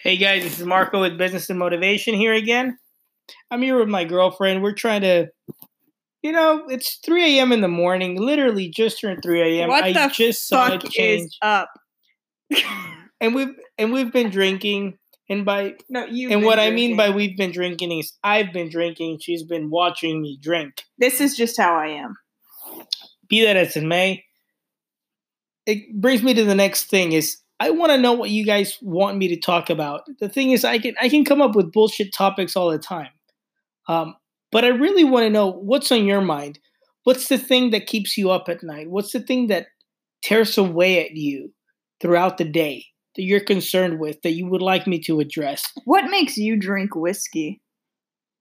Hey 0.00 0.16
guys, 0.16 0.44
this 0.44 0.60
is 0.60 0.64
Marco 0.64 1.00
with 1.00 1.18
Business 1.18 1.50
and 1.50 1.58
Motivation 1.58 2.14
here 2.14 2.32
again. 2.32 2.78
I'm 3.50 3.60
here 3.62 3.76
with 3.76 3.88
my 3.88 4.04
girlfriend. 4.04 4.62
We're 4.62 4.72
trying 4.72 5.00
to, 5.00 5.26
you 6.22 6.30
know, 6.30 6.66
it's 6.68 7.00
3 7.04 7.38
a.m. 7.38 7.50
in 7.50 7.62
the 7.62 7.68
morning. 7.68 8.16
Literally 8.16 8.68
just 8.68 9.00
turned 9.00 9.24
3 9.24 9.58
a.m. 9.58 9.68
What 9.68 9.82
I 9.82 9.92
the 9.92 10.08
just 10.14 10.46
saw 10.46 10.68
it 10.68 10.82
fuck 10.82 10.92
change, 10.92 11.26
is 11.26 11.38
up? 11.42 11.70
and 13.20 13.34
we've 13.34 13.48
and 13.76 13.92
we've 13.92 14.12
been 14.12 14.30
drinking. 14.30 14.98
And 15.28 15.44
by 15.44 15.74
No, 15.90 16.04
you. 16.04 16.30
and 16.30 16.44
what 16.44 16.60
I 16.60 16.70
mean 16.70 16.96
by 16.96 17.10
we've 17.10 17.36
been 17.36 17.50
drinking 17.50 17.90
is 17.98 18.12
I've 18.22 18.52
been 18.52 18.70
drinking. 18.70 19.18
She's 19.20 19.42
been 19.42 19.68
watching 19.68 20.22
me 20.22 20.38
drink. 20.40 20.84
this 20.98 21.20
is 21.20 21.36
just 21.36 21.56
how 21.56 21.74
I 21.74 21.88
am. 21.88 22.14
Be 23.28 23.44
that 23.44 23.56
as 23.56 23.76
it 23.76 23.82
may, 23.82 24.24
it 25.66 26.00
brings 26.00 26.22
me 26.22 26.34
to 26.34 26.44
the 26.44 26.54
next 26.54 26.84
thing 26.84 27.10
is 27.12 27.38
I 27.60 27.70
want 27.70 27.90
to 27.90 27.98
know 27.98 28.12
what 28.12 28.30
you 28.30 28.44
guys 28.44 28.78
want 28.82 29.18
me 29.18 29.28
to 29.28 29.36
talk 29.36 29.68
about. 29.68 30.02
The 30.20 30.28
thing 30.28 30.52
is, 30.52 30.64
I 30.64 30.78
can 30.78 30.94
I 31.00 31.08
can 31.08 31.24
come 31.24 31.42
up 31.42 31.56
with 31.56 31.72
bullshit 31.72 32.14
topics 32.14 32.54
all 32.56 32.70
the 32.70 32.78
time, 32.78 33.10
um, 33.88 34.14
but 34.52 34.64
I 34.64 34.68
really 34.68 35.04
want 35.04 35.24
to 35.24 35.30
know 35.30 35.50
what's 35.50 35.90
on 35.90 36.04
your 36.04 36.20
mind. 36.20 36.58
What's 37.04 37.28
the 37.28 37.38
thing 37.38 37.70
that 37.70 37.86
keeps 37.86 38.16
you 38.16 38.30
up 38.30 38.48
at 38.48 38.62
night? 38.62 38.90
What's 38.90 39.12
the 39.12 39.20
thing 39.20 39.46
that 39.48 39.68
tears 40.22 40.58
away 40.58 41.04
at 41.04 41.12
you 41.12 41.52
throughout 42.00 42.38
the 42.38 42.44
day 42.44 42.84
that 43.16 43.22
you're 43.22 43.40
concerned 43.40 43.98
with 43.98 44.20
that 44.22 44.32
you 44.32 44.46
would 44.46 44.62
like 44.62 44.86
me 44.86 45.00
to 45.00 45.20
address? 45.20 45.64
What 45.84 46.10
makes 46.10 46.36
you 46.36 46.56
drink 46.56 46.94
whiskey? 46.94 47.60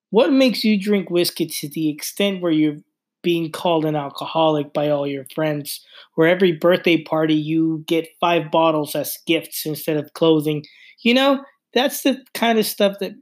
What 0.10 0.32
makes 0.32 0.64
you 0.64 0.80
drink 0.80 1.10
whiskey 1.10 1.48
to 1.48 1.70
the 1.70 1.90
extent 1.90 2.42
where 2.42 2.52
you're 2.52 2.78
being 3.22 3.52
called 3.52 3.86
an 3.86 3.96
alcoholic 3.96 4.74
by 4.74 4.90
all 4.90 5.08
your 5.08 5.26
friends, 5.34 5.86
where 6.16 6.28
every 6.28 6.52
birthday 6.52 7.02
party 7.02 7.34
you 7.34 7.84
get 7.88 8.08
five 8.20 8.52
bottles 8.52 8.96
as 8.96 9.18
gifts 9.26 9.66
instead 9.66 9.98
of 9.98 10.14
clothing? 10.14 10.66
You 11.02 11.14
know, 11.14 11.44
that's 11.74 12.04
the 12.04 12.24
kind 12.34 12.60
of 12.60 12.66
stuff 12.66 12.98
that, 13.00 13.14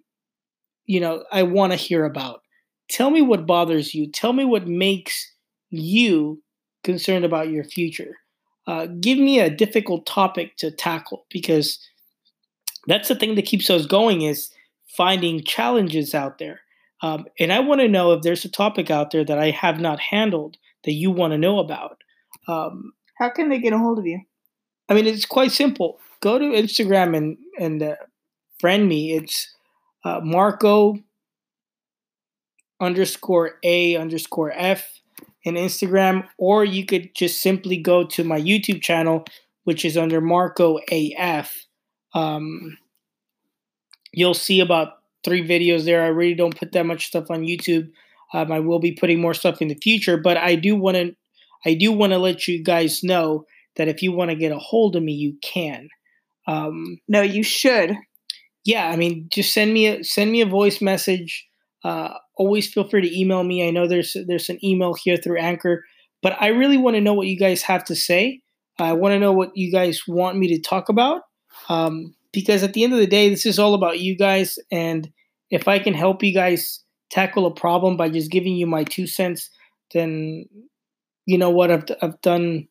you 0.85 0.99
know, 0.99 1.23
I 1.31 1.43
want 1.43 1.71
to 1.73 1.77
hear 1.77 2.05
about. 2.05 2.41
Tell 2.89 3.09
me 3.09 3.21
what 3.21 3.47
bothers 3.47 3.95
you. 3.95 4.11
Tell 4.11 4.33
me 4.33 4.45
what 4.45 4.67
makes 4.67 5.31
you 5.69 6.41
concerned 6.83 7.25
about 7.25 7.49
your 7.49 7.63
future. 7.63 8.15
Uh, 8.67 8.87
give 8.99 9.17
me 9.17 9.39
a 9.39 9.49
difficult 9.49 10.05
topic 10.05 10.55
to 10.57 10.71
tackle 10.71 11.25
because 11.29 11.79
that's 12.87 13.07
the 13.07 13.15
thing 13.15 13.35
that 13.35 13.45
keeps 13.45 13.69
us 13.69 13.85
going 13.85 14.21
is 14.21 14.49
finding 14.87 15.43
challenges 15.43 16.15
out 16.15 16.37
there 16.37 16.61
um, 17.01 17.25
and 17.39 17.51
I 17.51 17.59
want 17.59 17.81
to 17.81 17.87
know 17.87 18.13
if 18.13 18.21
there's 18.21 18.45
a 18.45 18.49
topic 18.49 18.89
out 18.89 19.11
there 19.11 19.25
that 19.25 19.37
I 19.37 19.51
have 19.51 19.79
not 19.79 19.99
handled 19.99 20.57
that 20.85 20.93
you 20.93 21.11
want 21.11 21.31
to 21.31 21.37
know 21.37 21.59
about. 21.59 21.97
Um, 22.47 22.93
How 23.19 23.29
can 23.29 23.49
they 23.49 23.59
get 23.59 23.73
a 23.73 23.77
hold 23.77 23.99
of 23.99 24.05
you? 24.05 24.21
I 24.87 24.93
mean, 24.93 25.07
it's 25.07 25.25
quite 25.25 25.51
simple. 25.51 25.99
Go 26.21 26.39
to 26.39 26.45
Instagram 26.45 27.15
and 27.15 27.37
and 27.59 27.83
uh, 27.83 27.95
friend 28.59 28.87
me. 28.87 29.13
It's 29.13 29.53
uh, 30.03 30.21
Marco 30.23 30.95
underscore 32.79 33.57
a 33.63 33.95
underscore 33.95 34.51
f 34.51 34.99
in 35.43 35.55
Instagram, 35.55 36.27
or 36.37 36.65
you 36.65 36.85
could 36.85 37.13
just 37.15 37.41
simply 37.41 37.77
go 37.77 38.03
to 38.03 38.23
my 38.23 38.39
YouTube 38.39 38.81
channel, 38.81 39.25
which 39.63 39.85
is 39.85 39.97
under 39.97 40.21
Marco 40.21 40.79
AF. 40.91 41.65
Um, 42.13 42.77
you'll 44.11 44.33
see 44.33 44.59
about 44.59 44.99
three 45.25 45.45
videos 45.45 45.83
there. 45.85 46.03
I 46.03 46.07
really 46.07 46.35
don't 46.35 46.57
put 46.57 46.71
that 46.73 46.85
much 46.85 47.07
stuff 47.07 47.25
on 47.29 47.41
YouTube. 47.41 47.89
Um, 48.33 48.51
I 48.51 48.59
will 48.59 48.79
be 48.79 48.93
putting 48.93 49.19
more 49.19 49.33
stuff 49.33 49.61
in 49.61 49.67
the 49.67 49.79
future, 49.81 50.17
but 50.17 50.37
I 50.37 50.55
do 50.55 50.75
want 50.75 50.95
to. 50.97 51.15
I 51.65 51.73
do 51.73 51.91
want 51.91 52.13
to 52.13 52.19
let 52.19 52.47
you 52.47 52.63
guys 52.63 53.03
know 53.03 53.45
that 53.75 53.87
if 53.87 54.01
you 54.03 54.11
want 54.11 54.29
to 54.29 54.35
get 54.37 54.51
a 54.51 54.59
hold 54.59 54.95
of 54.95 55.03
me, 55.03 55.13
you 55.13 55.35
can. 55.41 55.89
Um, 56.47 56.99
No, 57.07 57.21
you 57.21 57.43
should. 57.43 57.95
yeah, 58.63 58.87
I 58.89 58.95
mean, 58.95 59.27
just 59.31 59.53
send 59.53 59.73
me 59.73 59.87
a 59.87 60.03
send 60.03 60.31
me 60.31 60.41
a 60.41 60.45
voice 60.45 60.81
message. 60.81 61.47
Uh, 61.83 62.13
always 62.37 62.71
feel 62.71 62.87
free 62.87 63.01
to 63.01 63.19
email 63.19 63.43
me. 63.43 63.67
I 63.67 63.71
know 63.71 63.87
there's 63.87 64.15
there's 64.27 64.49
an 64.49 64.59
email 64.63 64.93
here 64.93 65.17
through 65.17 65.39
Anchor, 65.39 65.83
but 66.21 66.35
I 66.41 66.47
really 66.47 66.77
want 66.77 66.95
to 66.95 67.01
know 67.01 67.13
what 67.13 67.27
you 67.27 67.37
guys 67.37 67.61
have 67.63 67.83
to 67.85 67.95
say. 67.95 68.41
I 68.79 68.93
want 68.93 69.13
to 69.13 69.19
know 69.19 69.31
what 69.33 69.51
you 69.55 69.71
guys 69.71 70.01
want 70.07 70.37
me 70.37 70.47
to 70.49 70.59
talk 70.61 70.89
about, 70.89 71.21
um, 71.69 72.13
because 72.35 72.61
at 72.61 72.73
the 72.73 72.83
end 72.83 72.93
of 72.93 72.99
the 72.99 73.07
day, 73.07 73.29
this 73.29 73.45
is 73.45 73.57
all 73.57 73.73
about 73.73 73.99
you 73.99 74.15
guys. 74.15 74.59
And 74.71 75.09
if 75.49 75.67
I 75.67 75.79
can 75.79 75.93
help 75.93 76.21
you 76.21 76.33
guys 76.33 76.83
tackle 77.09 77.47
a 77.47 77.53
problem 77.53 77.97
by 77.97 78.09
just 78.09 78.31
giving 78.31 78.55
you 78.55 78.67
my 78.67 78.83
two 78.83 79.07
cents, 79.07 79.49
then 79.93 80.45
you 81.25 81.37
know 81.37 81.49
what 81.49 81.71
I've 81.71 81.85
I've 82.01 82.21
done 82.21 82.67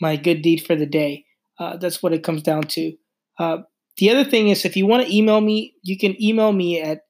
my 0.00 0.16
good 0.16 0.40
deed 0.40 0.64
for 0.64 0.74
the 0.74 0.86
day. 0.86 1.26
Uh, 1.58 1.76
that's 1.76 2.02
what 2.02 2.14
it 2.14 2.22
comes 2.22 2.42
down 2.42 2.62
to. 2.62 2.94
Uh, 3.38 3.58
the 3.98 4.08
other 4.08 4.24
thing 4.24 4.48
is, 4.48 4.64
if 4.64 4.76
you 4.76 4.86
want 4.86 5.06
to 5.06 5.14
email 5.14 5.42
me, 5.42 5.74
you 5.82 5.98
can 5.98 6.20
email 6.22 6.52
me 6.52 6.80
at 6.80 7.02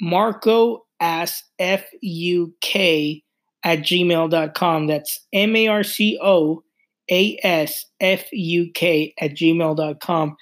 marco 0.00 0.86
as 1.00 1.42
f-u-k 1.58 3.22
at 3.62 3.80
gmail.com. 3.80 4.86
That's 4.86 5.26
M-A-R-C-O 5.34 6.62
A-S-F-U-K 7.10 7.74
at 9.20 9.30
gmail.com. 9.32 10.36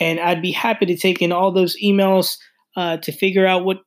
And 0.00 0.20
I'd 0.20 0.42
be 0.42 0.52
happy 0.52 0.86
to 0.86 0.96
take 0.96 1.20
in 1.20 1.32
all 1.32 1.52
those 1.52 1.76
emails 1.82 2.36
uh, 2.76 2.98
to 2.98 3.12
figure 3.12 3.46
out 3.46 3.64
what 3.64 3.78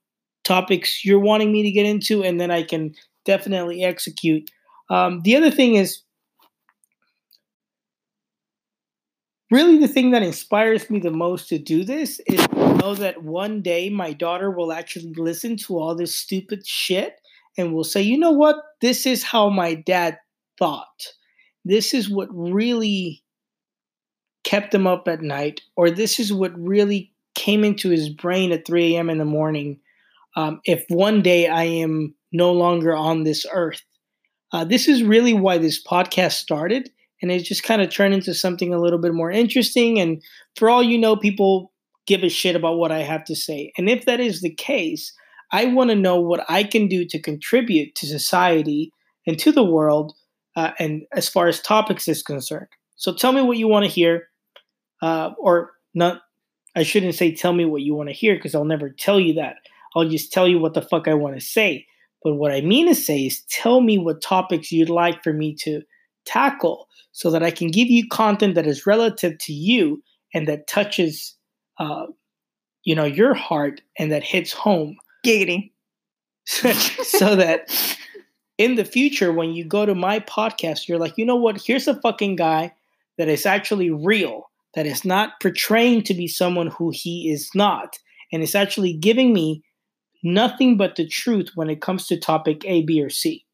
topics 0.44 1.06
you're 1.06 1.20
wanting 1.20 1.52
me 1.52 1.64
to 1.64 1.72
get 1.72 1.86
into, 1.86 2.24
and 2.24 2.40
then 2.40 2.52
I 2.52 2.64
can 2.64 2.94
definitely 3.26 3.84
execute. 3.84 4.50
Um, 4.90 5.22
the 5.22 5.36
other 5.36 5.52
thing 5.52 5.76
is, 5.76 6.02
really 9.52 9.78
the 9.78 9.88
thing 9.88 10.12
that 10.12 10.24
inspires 10.24 10.90
me 10.90 11.00
the 11.00 11.12
most 11.12 11.50
to 11.50 11.60
do 11.60 11.84
this 11.84 12.20
is 12.28 12.46
to 12.48 12.78
know 12.78 12.96
that 12.96 13.22
one 13.24 13.62
day 13.62 13.90
my 13.90 14.14
daughter 14.14 14.50
will 14.50 14.72
actually 14.72 15.14
listen 15.16 15.58
to 15.58 15.78
all 15.78 15.94
this 15.94 16.16
stupid 16.16 16.66
shit 16.66 17.16
and 17.58 17.74
will 17.74 17.84
say, 17.84 18.02
you 18.02 18.18
know 18.18 18.32
what? 18.32 18.56
This 18.80 19.06
is 19.06 19.24
how 19.24 19.50
my 19.50 19.76
dad 19.76 20.18
thought. 20.58 21.14
This 21.66 21.94
is 21.94 22.10
what 22.10 22.30
really 22.32 23.24
kept 24.52 24.76
him 24.76 24.86
up 24.86 25.08
at 25.08 25.22
night, 25.22 25.62
or 25.78 25.90
this 25.90 26.20
is 26.20 26.34
what 26.34 26.52
really 26.60 27.14
came 27.36 27.64
into 27.64 27.90
his 27.90 28.10
brain 28.10 28.52
at 28.52 28.68
3 28.68 28.98
a.m. 28.98 29.10
in 29.10 29.18
the 29.18 29.24
morning. 29.24 29.80
Um, 30.36 30.60
if 30.66 30.84
one 30.90 31.22
day 31.22 31.48
I 31.48 31.64
am 31.64 32.14
no 32.34 32.52
longer 32.52 32.94
on 32.94 33.24
this 33.24 33.46
earth, 33.50 33.82
uh, 34.52 34.66
this 34.66 34.90
is 34.90 35.04
really 35.04 35.34
why 35.34 35.58
this 35.58 35.82
podcast 35.82 36.34
started 36.34 36.92
and 37.22 37.32
it 37.32 37.46
just 37.46 37.64
kind 37.64 37.82
of 37.82 37.90
turned 37.90 38.14
into 38.14 38.34
something 38.34 38.74
a 38.74 38.82
little 38.82 39.00
bit 39.00 39.14
more 39.14 39.32
interesting. 39.32 40.02
And 40.02 40.22
for 40.58 40.70
all 40.70 40.84
you 40.84 40.98
know, 40.98 41.16
people 41.16 41.72
give 42.06 42.22
a 42.22 42.28
shit 42.28 42.58
about 42.58 42.78
what 42.78 42.92
I 42.92 43.04
have 43.04 43.24
to 43.26 43.36
say. 43.38 43.72
And 43.78 43.90
if 43.90 44.04
that 44.04 44.20
is 44.20 44.42
the 44.42 44.54
case, 44.54 45.14
I 45.54 45.66
want 45.68 45.92
to 45.92 45.96
know 45.96 46.20
what 46.20 46.44
I 46.50 46.66
can 46.66 46.90
do 46.90 47.06
to 47.06 47.22
contribute 47.22 47.96
to 47.96 48.06
society 48.06 48.92
and 49.26 49.40
to 49.40 49.54
the 49.54 49.64
world, 49.64 50.12
uh, 50.58 50.72
and 50.78 51.04
as 51.14 51.30
far 51.30 51.48
as 51.48 51.62
topics 51.62 52.10
is 52.10 52.22
concerned. 52.22 52.68
So 52.98 53.14
tell 53.14 53.32
me 53.32 53.42
what 53.42 53.58
you 53.58 53.70
want 53.70 53.86
to 53.86 53.92
hear, 53.92 54.28
uh, 55.02 55.32
or 55.38 55.72
not. 55.94 56.22
I 56.76 56.84
shouldn't 56.84 57.16
say 57.16 57.36
tell 57.36 57.54
me 57.54 57.66
what 57.66 57.82
you 57.82 57.94
want 57.96 58.10
to 58.10 58.16
hear 58.16 58.36
because 58.36 58.56
I'll 58.56 58.64
never 58.64 58.90
tell 58.90 59.20
you 59.20 59.34
that. 59.34 59.58
I'll 59.96 60.08
just 60.08 60.32
tell 60.32 60.48
you 60.48 60.60
what 60.60 60.74
the 60.74 60.82
fuck 60.82 61.08
I 61.08 61.14
want 61.14 61.36
to 61.36 61.42
say. 61.42 61.86
But 62.24 62.36
what 62.36 62.52
I 62.52 62.62
mean 62.62 62.88
to 62.88 62.96
say 62.96 63.26
is 63.26 63.42
tell 63.50 63.82
me 63.82 63.98
what 63.98 64.22
topics 64.22 64.72
you'd 64.72 64.90
like 64.90 65.24
for 65.24 65.34
me 65.34 65.56
to 65.62 65.82
tackle 66.26 66.88
so 67.12 67.30
that 67.32 67.44
I 67.44 67.52
can 67.52 67.70
give 67.70 67.90
you 67.90 68.08
content 68.08 68.56
that 68.56 68.68
is 68.68 68.86
relative 68.86 69.38
to 69.40 69.54
you 69.54 70.02
and 70.34 70.48
that 70.48 70.68
touches, 70.68 71.36
uh, 71.78 72.06
you 72.84 72.96
know, 72.96 73.06
your 73.06 73.34
heart 73.34 73.82
and 73.98 74.12
that 74.12 74.24
hits 74.24 74.54
home. 74.54 74.96
Giggity. 75.26 75.72
so 76.46 77.36
that 77.36 77.70
in 78.58 78.76
the 78.76 78.86
future, 78.86 79.32
when 79.34 79.54
you 79.54 79.66
go 79.66 79.86
to 79.86 79.96
my 79.96 80.20
podcast, 80.20 80.88
you're 80.88 81.00
like, 81.00 81.18
you 81.18 81.26
know 81.26 81.36
what? 81.36 81.62
Here's 81.62 81.88
a 81.88 82.00
fucking 82.02 82.36
guy 82.36 82.74
that 83.18 83.28
is 83.28 83.46
actually 83.46 83.90
real, 83.90 84.50
that 84.74 84.86
is 84.86 85.04
not 85.04 85.40
portraying 85.42 86.04
to 86.04 86.14
be 86.14 86.28
someone 86.28 86.68
who 86.68 86.92
he 86.94 87.30
is 87.32 87.50
not, 87.56 87.98
and 88.32 88.42
is 88.42 88.56
actually 88.56 88.94
giving 88.94 89.34
me 89.34 89.64
nothing 90.24 90.78
but 90.78 90.96
the 90.96 91.08
truth 91.08 91.50
when 91.56 91.70
it 91.70 91.82
comes 91.82 92.08
to 92.08 92.20
topic 92.20 92.64
A, 92.66 92.84
B, 92.84 93.02
or 93.02 93.10
C. 93.10 93.46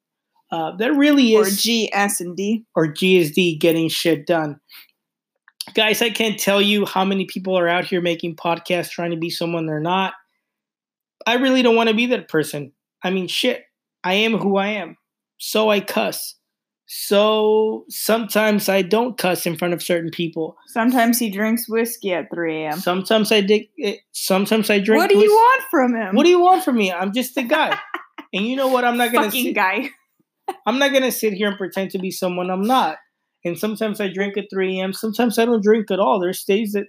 Uh, 0.52 0.76
that 0.78 0.94
really 0.94 1.36
Or 1.36 1.42
is 1.42 1.62
G, 1.62 1.92
S, 1.94 2.22
and 2.22 2.36
D. 2.36 2.64
or 2.76 2.88
G 2.88 3.18
is 3.18 3.32
GSD 3.32 3.60
getting 3.60 3.90
shit 3.90 4.26
done. 4.26 4.60
Guys, 5.74 6.02
I 6.02 6.10
can't 6.10 6.40
tell 6.40 6.62
you 6.62 6.86
how 6.86 7.04
many 7.04 7.26
people 7.26 7.58
are 7.58 7.68
out 7.68 7.86
here 7.86 8.02
making 8.02 8.38
podcasts 8.38 8.90
trying 8.90 9.12
to 9.12 9.18
be 9.18 9.30
someone 9.30 9.66
they're 9.66 9.82
not. 9.82 10.14
I 11.26 11.36
really 11.36 11.62
don't 11.62 11.76
want 11.76 11.90
to 11.90 11.96
be 11.96 12.06
that 12.08 12.30
person. 12.30 12.72
I 13.04 13.10
mean, 13.10 13.28
shit, 13.28 13.64
I 14.04 14.14
am 14.14 14.38
who 14.38 14.56
I 14.56 14.68
am. 14.68 14.96
So 15.38 15.70
I 15.70 15.82
cuss. 15.82 16.36
So 16.90 17.84
sometimes 17.90 18.70
I 18.70 18.82
don't 18.82 19.18
cuss 19.18 19.46
in 19.46 19.58
front 19.58 19.74
of 19.74 19.84
certain 19.84 20.10
people. 20.10 20.56
Sometimes 20.68 21.20
he 21.20 21.30
drinks 21.30 21.68
whiskey 21.70 22.14
at 22.14 22.30
3 22.34 22.64
a.m. 22.64 22.80
Sometimes 22.80 23.30
I 23.32 23.42
dig. 23.42 23.68
eh, 23.84 23.98
Sometimes 24.14 24.70
I 24.70 24.80
drink. 24.80 25.02
What 25.02 25.10
do 25.10 25.18
you 25.18 25.24
whis- 25.24 25.30
want 25.32 25.64
from 25.70 25.96
him? 25.96 26.16
What 26.16 26.24
do 26.24 26.30
you 26.30 26.40
want 26.40 26.64
from 26.64 26.78
me? 26.78 26.92
I'm 26.92 27.12
just 27.12 27.36
a 27.38 27.44
guy. 27.44 27.78
and 28.34 28.46
you 28.48 28.56
know 28.56 28.70
what? 28.70 28.86
I'm 28.86 28.96
not 28.98 29.12
gonna. 29.12 29.28
fucking 29.28 29.46
sit- 29.48 29.56
guy? 29.56 29.90
I'm 30.66 30.80
not 30.80 30.94
gonna 30.94 31.12
sit 31.12 31.34
here 31.34 31.50
and 31.50 31.58
pretend 31.58 31.92
to 31.92 32.00
be 32.00 32.10
someone 32.10 32.50
I'm 32.50 32.62
not. 32.66 32.98
And 33.44 33.58
sometimes 33.60 34.00
I 34.00 34.08
drink 34.12 34.38
at 34.38 34.46
3 34.50 34.80
a.m. 34.80 34.94
Sometimes 34.94 35.38
I 35.38 35.44
don't 35.46 35.62
drink 35.64 35.92
at 35.92 36.00
all. 36.00 36.22
There's 36.22 36.44
days 36.46 36.72
that 36.72 36.86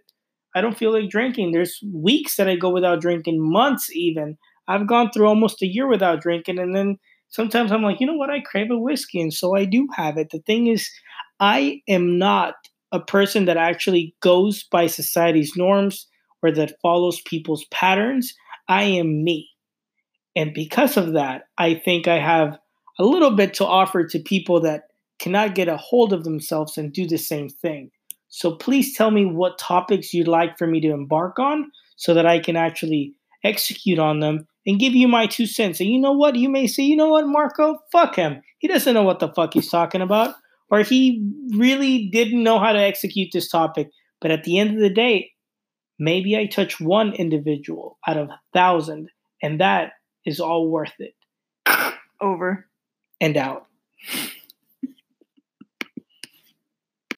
I 0.55 0.61
don't 0.61 0.79
feel 0.79 0.93
like 0.93 1.11
drinking. 1.11 1.51
There's 1.51 1.79
weeks 1.93 2.37
that 2.37 2.49
I 2.49 2.55
go 2.55 2.71
without 2.71 3.01
drinking, 3.01 3.37
months 3.41 3.91
even. 3.95 4.39
I've 4.69 4.87
gone 4.87 5.11
through 5.11 5.27
almost 5.27 5.61
a 5.63 5.67
year 5.67 5.89
without 5.89 6.21
drinking, 6.21 6.59
and 6.61 6.75
then 6.75 6.99
sometimes 7.29 7.73
I'm 7.73 7.83
like, 7.83 8.01
you 8.01 8.07
know 8.07 8.15
what? 8.15 8.31
I 8.31 8.41
crave 8.41 8.71
a 8.71 8.79
whiskey, 8.79 9.21
and 9.21 9.33
so 9.33 9.57
I 9.57 9.65
do 9.65 9.89
have 9.97 10.17
it. 10.17 10.31
The 10.31 10.41
thing 10.41 10.67
is, 10.67 10.89
I 11.41 11.81
am 11.89 12.19
not 12.19 12.55
a 12.93 13.01
person 13.01 13.45
that 13.45 13.57
actually 13.57 14.15
goes 14.21 14.65
by 14.65 14.87
society's 14.87 15.53
norms 15.57 16.07
or 16.43 16.51
that 16.53 16.81
follows 16.81 17.21
people's 17.23 17.65
patterns. 17.71 18.35
I 18.69 18.85
am 18.85 19.25
me. 19.25 19.49
And 20.37 20.55
because 20.55 20.97
of 20.97 21.13
that, 21.13 21.43
I 21.59 21.75
think 21.75 22.09
I 22.09 22.19
have 22.19 22.59
a 22.99 23.05
little 23.05 23.33
bit 23.33 23.55
to 23.55 23.67
offer 23.67 24.05
to 24.05 24.19
people 24.21 24.61
that 24.61 24.85
cannot 25.19 25.55
get 25.55 25.69
a 25.69 25.77
hold 25.77 26.13
of 26.13 26.25
themselves 26.25 26.79
and 26.79 26.93
do 26.93 27.07
the 27.07 27.19
same 27.19 27.49
thing. 27.49 27.91
So 28.29 28.55
please 28.55 28.97
tell 28.97 29.11
me 29.11 29.25
what 29.25 29.59
topics 29.59 30.15
you'd 30.15 30.29
like 30.29 30.59
for 30.59 30.67
me 30.67 30.81
to 30.81 30.91
embark 30.91 31.39
on 31.39 31.71
so 31.97 32.15
that 32.15 32.27
I 32.27 32.39
can 32.39 32.57
actually 32.57 33.15
execute 33.45 33.99
on 33.99 34.21
them 34.21 34.47
and 34.69 34.79
give 34.79 34.95
you 34.95 35.09
my 35.09 35.27
two 35.27 35.47
cents. 35.47 35.81
And 35.81 35.89
you 35.89 35.99
know 35.99 36.13
what? 36.13 36.37
You 36.37 36.51
may 36.51 36.67
say, 36.67 36.83
you 36.83 36.95
know 36.95 37.09
what, 37.09 37.27
Marco? 37.27 37.79
Fuck 37.91 38.17
him. 38.17 38.43
He 38.59 38.69
doesn't 38.69 38.93
know 38.93 39.03
what 39.03 39.19
the 39.19 39.33
fuck 39.33 39.55
he's 39.55 39.71
talking 39.71 40.03
about. 40.03 40.35
Or 40.71 40.83
he 40.83 41.27
really 41.57 42.11
didn't 42.13 42.43
know 42.43 42.59
how 42.59 42.73
to 42.73 42.79
execute 42.79 43.31
this 43.33 43.49
topic. 43.49 43.89
But 44.21 44.31
at 44.31 44.45
the 44.45 44.59
end 44.59 44.75
of 44.75 44.81
the 44.81 44.93
day, 44.93 45.31
maybe 45.99 46.37
I 46.37 46.45
touch 46.45 46.79
one 46.79 47.15
individual 47.15 47.99
out 48.07 48.19
of 48.19 48.29
a 48.29 48.41
thousand, 48.53 49.09
and 49.43 49.59
that 49.63 49.93
is 50.27 50.39
all 50.39 50.69
worth 50.69 50.93
it. 50.99 51.15
Over. 52.21 52.67
And 53.23 53.39
out. 53.39 53.69